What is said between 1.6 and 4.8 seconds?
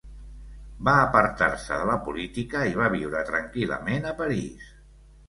de la política i va viure tranquil·lament a París.